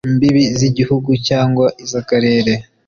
[0.15, 2.53] mbibi z igihugu cyangwa iz akarere